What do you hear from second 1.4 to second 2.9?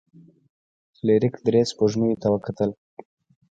درې سپوږمیو ته وکتل.